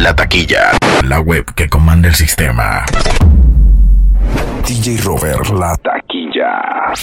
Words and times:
La 0.00 0.16
taquilla. 0.16 0.70
La 1.04 1.20
web 1.20 1.44
que 1.54 1.68
comanda 1.68 2.08
el 2.08 2.14
sistema. 2.14 2.86
DJ 4.66 4.96
Robert, 5.02 5.50
la 5.50 5.76
taquilla. 5.76 6.94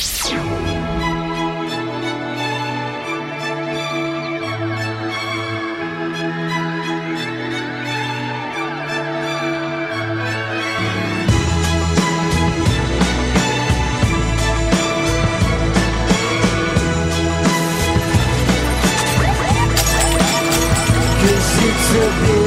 It's 21.69 21.95
a 21.95 22.46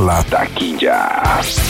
La 0.00 0.22
Taquilla. 0.24 1.69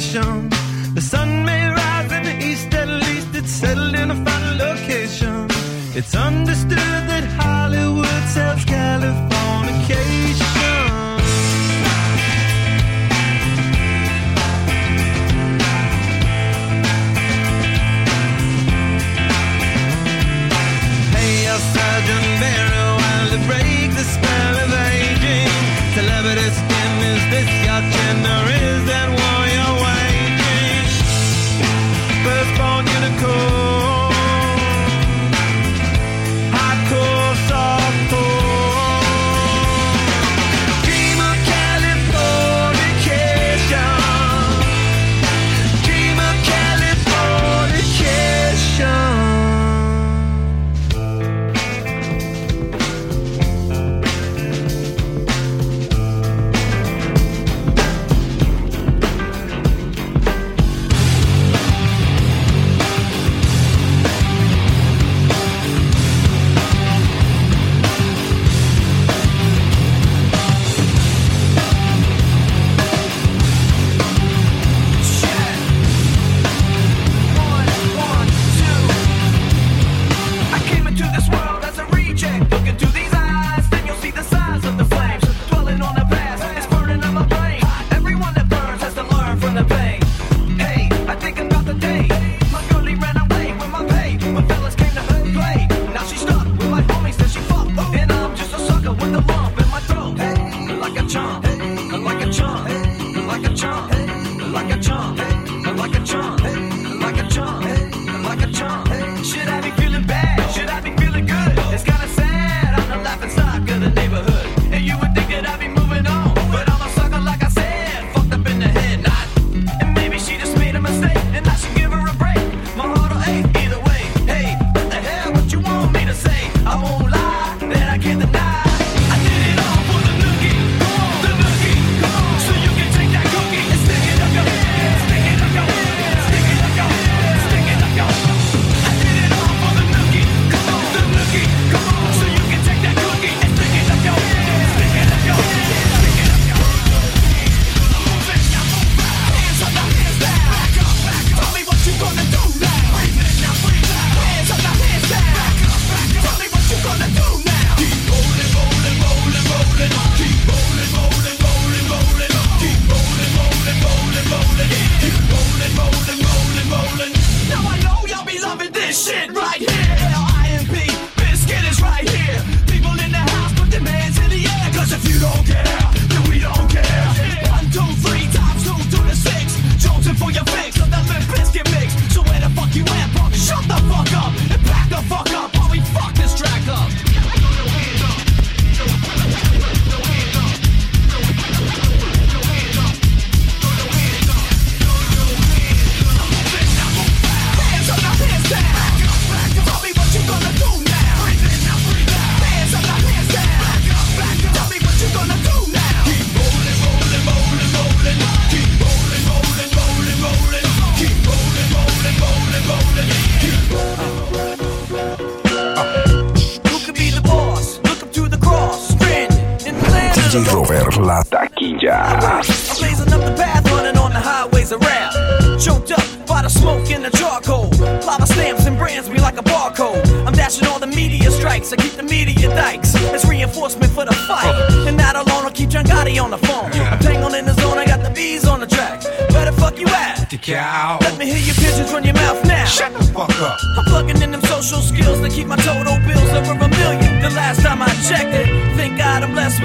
The 0.00 1.02
sun 1.02 1.44
may 1.44 1.68
rise 1.68 2.10
in 2.10 2.22
the 2.22 2.36
east, 2.42 2.72
at 2.72 2.88
least 2.88 3.34
it's 3.34 3.50
settled 3.50 3.94
in 3.94 4.10
a 4.10 4.14
final 4.24 4.56
location. 4.56 5.46
It's 5.94 6.14
understood 6.14 7.02
that 7.10 7.24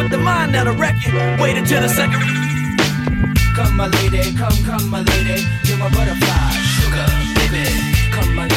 up 0.05 0.11
the 0.11 0.17
mind 0.17 0.53
that'll 0.53 0.75
wreck 0.75 0.95
you. 1.05 1.13
Wait 1.41 1.57
until 1.57 1.81
the 1.81 1.89
second. 1.89 2.21
Come, 3.55 3.75
my 3.75 3.87
lady, 3.87 4.35
come, 4.35 4.55
come, 4.63 4.89
my 4.89 5.01
lady. 5.01 5.43
You're 5.63 5.77
my 5.77 5.89
butterfly, 5.89 6.51
sugar, 6.77 7.05
baby 7.35 7.94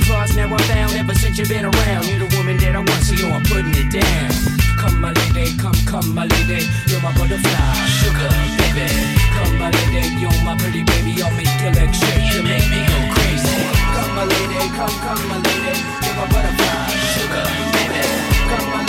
I 0.00 0.12
lost, 0.12 0.36
now 0.36 0.46
I'm 0.48 0.58
found. 0.70 0.92
Ever 0.96 1.14
since 1.14 1.38
you've 1.38 1.48
been 1.48 1.64
around, 1.64 2.06
you're 2.08 2.26
the 2.26 2.36
woman 2.36 2.56
that 2.58 2.74
I 2.76 2.78
want, 2.80 3.02
so 3.04 3.14
yo, 3.14 3.28
I'm 3.32 3.42
putting 3.44 3.74
it 3.74 3.90
down. 3.92 4.30
Come, 4.78 5.00
my 5.00 5.12
lady, 5.12 5.56
come, 5.56 5.76
come, 5.84 6.14
my 6.14 6.24
lady. 6.24 6.64
You're 6.88 7.02
my 7.02 7.12
butterfly, 7.12 7.74
sugar, 8.00 8.30
baby. 8.60 8.88
Come, 9.36 9.58
my 9.58 9.70
lady, 9.70 10.16
you're 10.16 10.40
my 10.44 10.56
pretty 10.56 10.82
baby. 10.84 11.20
I'll 11.22 11.32
make 11.36 11.52
your 11.60 11.72
legs 11.76 11.98
shake, 11.98 12.32
you 12.32 12.42
make 12.42 12.64
me 12.70 12.80
go 12.86 12.98
crazy. 13.12 13.60
Come, 13.92 14.12
my 14.16 14.24
lady, 14.24 14.60
come, 14.72 14.94
come, 15.04 15.22
my 15.28 15.38
lady. 15.38 15.74
You're 15.76 16.16
my 16.16 16.26
butterfly, 16.32 16.88
sugar, 17.12 17.44
baby. 17.76 18.04
Come, 18.48 18.66
my 18.72 18.79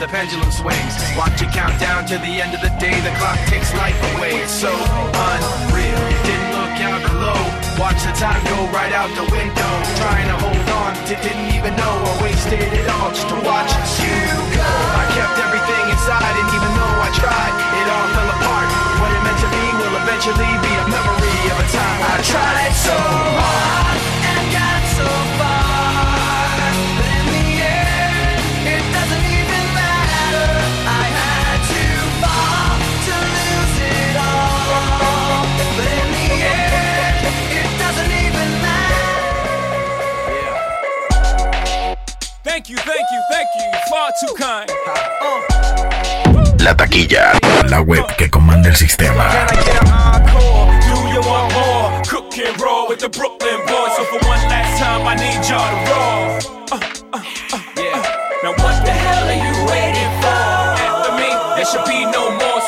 the 0.00 0.08
pendulum 0.08 0.50
swings. 0.50 0.96
Watch 1.14 1.44
it 1.44 1.52
count 1.52 1.76
down 1.78 2.08
to 2.08 2.16
the 2.24 2.40
end 2.40 2.56
of 2.56 2.64
the 2.64 2.72
day. 2.80 2.96
The 3.04 3.12
clock 3.20 3.36
takes 3.52 3.68
life 3.76 4.00
away. 4.16 4.40
It's 4.40 4.50
so 4.50 4.72
unreal. 4.72 6.00
Didn't 6.24 6.52
look 6.56 6.76
out 6.80 7.04
below. 7.04 7.36
Watch 7.76 8.00
the 8.08 8.14
time 8.16 8.40
go 8.48 8.64
right 8.72 8.96
out 8.96 9.12
the 9.12 9.28
window. 9.28 9.72
Trying 10.00 10.28
to 10.32 10.36
hold 10.40 10.68
on, 10.80 10.96
to 11.04 11.14
didn't 11.20 11.52
even 11.52 11.76
know 11.76 11.92
I 12.00 12.12
wasted 12.24 12.64
it 12.64 12.88
all 12.88 13.12
just 13.12 13.28
to 13.28 13.36
watch 13.44 13.72
you 14.00 14.16
go. 14.56 14.64
I 14.64 15.04
kept 15.12 15.36
everything 15.36 15.84
inside, 15.92 16.32
and 16.32 16.48
even 16.48 16.70
though 16.80 16.96
I 17.04 17.10
tried, 17.20 17.54
it 17.60 17.86
all 17.92 18.08
fell 18.16 18.28
apart. 18.28 18.39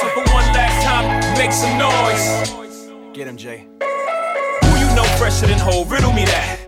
So 0.02 0.08
for 0.08 0.20
one 0.32 0.46
last 0.52 0.84
time, 0.84 1.38
make 1.38 1.52
some 1.52 1.78
noise. 1.78 2.90
Get 3.12 3.28
him, 3.28 3.36
Jay. 3.36 3.68
Who 4.62 4.78
you 4.78 4.94
know 4.96 5.04
fresher 5.16 5.46
than 5.46 5.58
whole? 5.58 5.84
Riddle 5.84 6.12
me 6.12 6.24
that. 6.24 6.61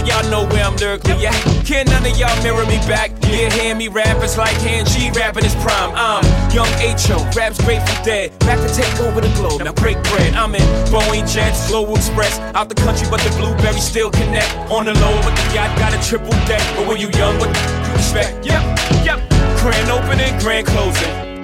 Of 0.00 0.08
y'all 0.08 0.30
know 0.30 0.48
where 0.48 0.64
I'm 0.64 0.76
lyrically 0.76 1.26
at. 1.26 1.34
Can 1.66 1.84
none 1.84 2.06
of 2.06 2.16
y'all 2.16 2.34
mirror 2.42 2.64
me 2.64 2.78
back? 2.88 3.10
Yeah, 3.28 3.52
hear 3.52 3.74
me 3.74 3.88
rap, 3.88 4.16
it's 4.24 4.38
like 4.38 4.56
hand 4.64 4.88
G 4.88 5.10
rapping 5.10 5.44
his 5.44 5.54
prime. 5.56 5.92
I'm 5.94 6.24
young 6.50 6.72
H.O., 6.80 7.30
raps 7.36 7.62
Grateful 7.62 8.02
Dead. 8.02 8.36
Back 8.40 8.58
to 8.66 8.74
take 8.74 8.98
over 9.00 9.20
the 9.20 9.28
globe, 9.34 9.62
now 9.62 9.74
break 9.74 10.02
bread. 10.04 10.32
I'm 10.34 10.54
in 10.54 10.62
Boeing 10.88 11.30
Jets, 11.30 11.68
Global 11.68 11.96
Express. 11.96 12.38
Out 12.54 12.70
the 12.70 12.76
country, 12.76 13.08
but 13.10 13.20
the 13.20 13.30
blueberries 13.36 13.84
still 13.84 14.10
connect. 14.10 14.48
On 14.70 14.86
the 14.86 14.94
low, 14.94 15.20
but 15.20 15.36
the 15.36 15.54
yacht 15.54 15.78
got 15.78 15.92
a 15.92 16.08
triple 16.08 16.32
deck. 16.48 16.62
But 16.76 16.88
when 16.88 16.96
you 16.96 17.10
young, 17.10 17.38
what 17.38 17.48
you 17.48 17.92
expect? 17.92 18.46
Yep, 18.46 19.04
yep. 19.04 19.18
Grand 19.60 19.90
opening, 19.90 20.32
grand 20.40 20.66
closing. 20.66 21.29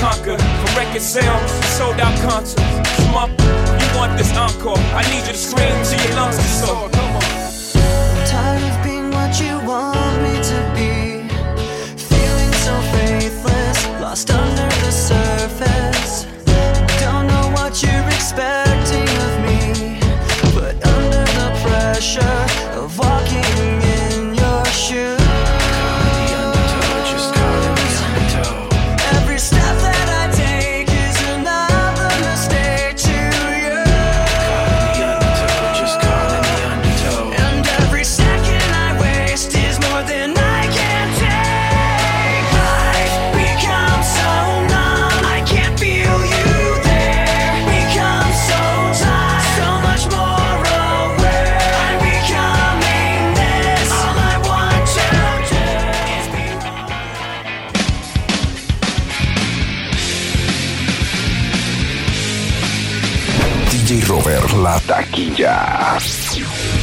conquered. 0.00 0.40
From 0.40 0.76
record 0.76 1.02
sales, 1.02 1.50
sold 1.76 2.00
out 2.00 2.16
concerts. 2.28 2.56
Come 2.96 3.14
up, 3.14 3.30
you 3.30 3.88
want 3.98 4.16
this 4.16 4.34
encore? 4.36 4.78
I 4.96 5.02
need 5.12 5.26
you 5.26 5.32
to 5.32 5.38
scream 5.38 5.76
till 5.84 6.00
your 6.04 6.16
lungs. 6.16 6.36
Come 6.64 6.78
on. 6.78 7.30
Tired 8.26 8.64
of 8.70 8.76
being 8.82 9.10
what 9.10 9.32
you 9.42 9.54
want 9.68 10.16
me 10.24 10.34
to 10.52 10.58
be. 10.76 11.28
Feeling 12.10 12.52
so 12.64 12.74
faithless, 12.92 13.78
lost 14.00 14.30
under 14.30 14.68
the 14.84 14.90
surface. 14.90 16.24
Don't 17.00 17.26
know 17.26 17.46
what 17.56 17.82
you're 17.82 18.08
expecting 18.08 18.59
taquilla. 65.30 66.79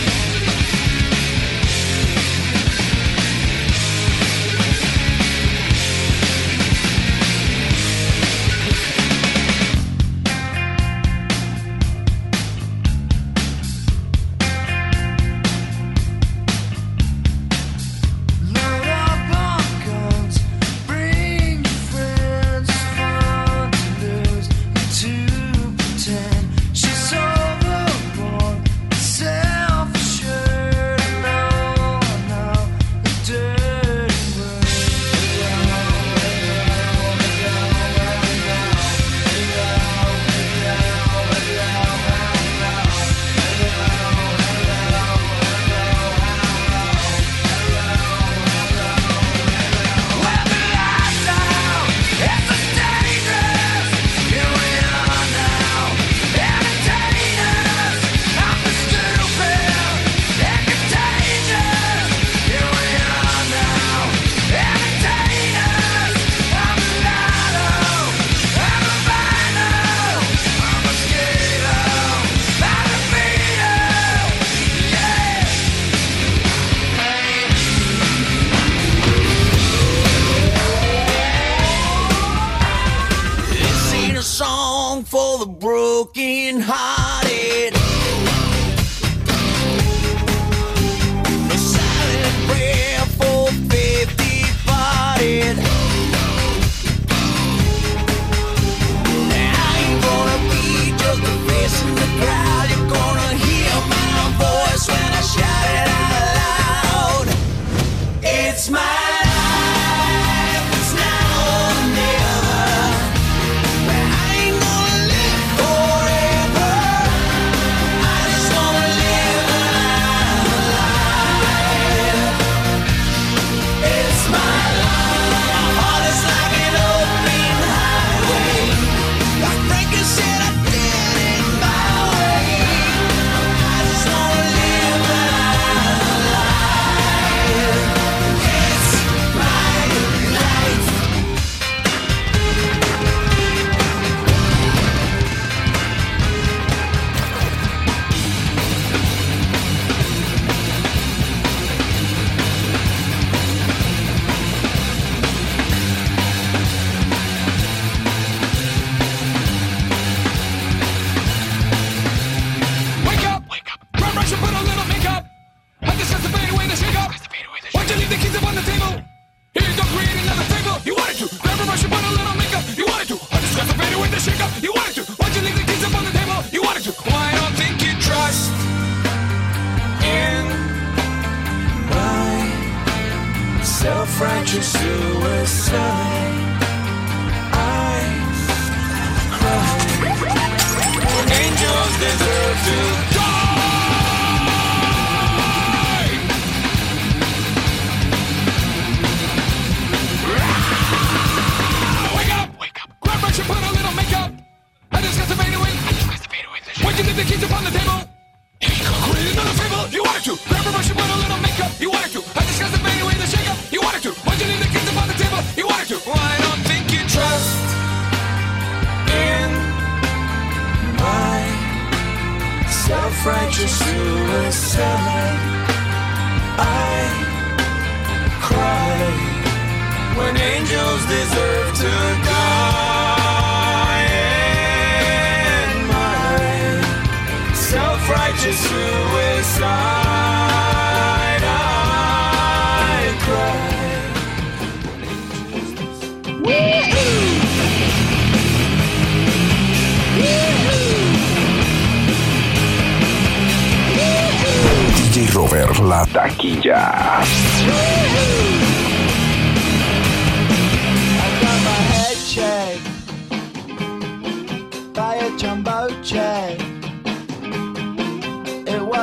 Robert, 255.37 255.79
la 255.79 256.05
taquilla. 256.11 257.21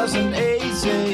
Wasn't 0.05 0.37
easy, 0.37 1.13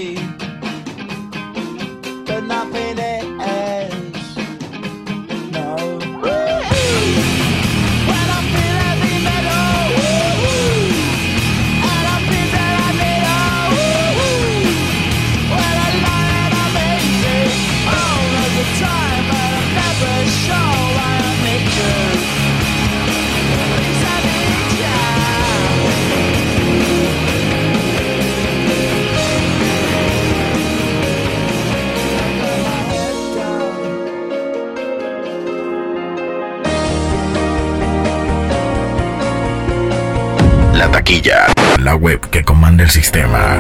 La 41.83 41.97
web 41.97 42.21
que 42.31 42.45
comanda 42.45 42.85
el 42.85 42.91
sistema. 42.91 43.59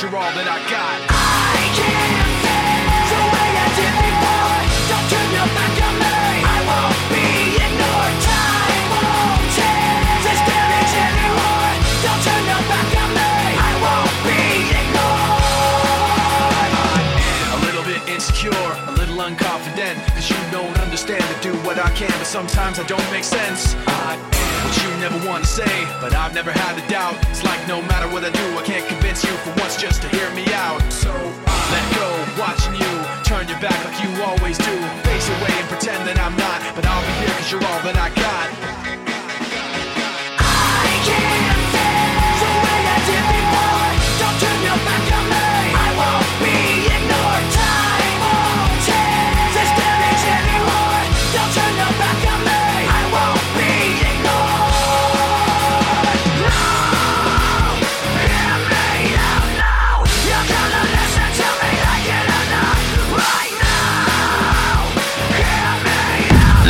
You're 0.00 0.16
all 0.16 0.32
that 0.32 0.48
I 0.48 0.56
got. 0.64 0.96
I 1.12 1.60
can't 1.76 2.32
feel 2.40 3.04
the 3.04 3.20
way 3.20 3.50
I 3.52 3.68
did 3.76 3.94
before. 4.00 4.64
Don't 4.88 5.06
turn 5.12 5.28
your 5.28 5.44
back 5.52 5.76
on 5.76 5.94
me. 6.00 6.40
I 6.40 6.58
won't 6.64 6.96
be 7.12 7.60
ignored. 7.60 8.16
Time 8.24 8.88
won't 8.96 9.44
change 9.52 10.24
this 10.24 10.40
damage 10.40 10.94
anymore. 11.04 11.84
Don't 12.00 12.22
turn 12.24 12.44
your 12.48 12.64
back 12.64 12.90
on 12.96 13.10
me. 13.12 13.28
I 13.60 13.72
won't 13.84 14.16
be 14.24 14.72
ignored. 14.72 15.60
I'm 17.52 17.60
a 17.60 17.64
little 17.68 17.84
bit 17.84 18.00
insecure, 18.08 18.56
a 18.88 18.96
little 18.96 19.20
unconfident, 19.20 20.00
cause 20.16 20.32
you 20.32 20.40
don't 20.48 20.80
understand 20.80 21.20
to 21.28 21.36
do 21.44 21.52
what 21.60 21.76
I 21.76 21.92
can, 21.92 22.08
but 22.16 22.24
sometimes 22.24 22.80
I 22.80 22.88
don't 22.88 23.04
make 23.12 23.24
sense. 23.24 23.76
I 23.84 24.16
what 24.64 24.76
you 24.82 24.90
never 25.00 25.18
want 25.26 25.44
to 25.44 25.50
say, 25.50 25.72
but 26.00 26.14
I've 26.14 26.34
never 26.34 26.52
had 26.52 26.76
a 26.76 26.84
doubt. 26.88 27.16
It's 27.30 27.44
like 27.44 27.60
no 27.66 27.82
matter 27.82 28.08
what 28.08 28.24
I 28.24 28.30
do, 28.30 28.46
I 28.58 28.62
can't 28.62 28.86
convince 28.86 29.24
you 29.24 29.32
for 29.44 29.50
once 29.60 29.76
just 29.76 30.02
to 30.02 30.08
hear 30.08 30.28
me 30.34 30.44
out. 30.52 30.80
So 30.92 31.10
I 31.12 31.60
let 31.72 31.86
go, 31.96 32.08
watching 32.40 32.74
you 32.74 32.92
turn 33.24 33.46
your 33.46 33.60
back 33.60 33.78
like 33.84 34.02
you 34.02 34.10
always 34.22 34.58
do. 34.58 34.76
Face 35.06 35.28
away 35.28 35.54
and 35.54 35.68
pretend 35.68 36.06
that 36.08 36.18
I'm 36.18 36.36
not, 36.36 36.60
but 36.74 36.84
I'll 36.86 37.06
be 37.06 37.14
here 37.22 37.34
cause 37.38 37.50
you're 37.52 37.64
all 37.64 37.80
that 37.86 37.96
I 37.96 38.10
got. 38.14 38.69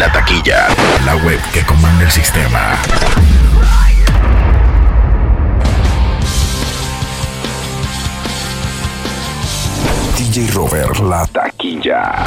La 0.00 0.10
taquilla, 0.10 0.66
la 1.04 1.14
web 1.16 1.38
que 1.52 1.62
comanda 1.66 2.04
el 2.04 2.10
sistema. 2.10 2.78
DJ 10.16 10.52
Robert, 10.54 11.00
la 11.00 11.26
taquilla. 11.26 12.24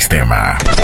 Sistema. 0.00 0.79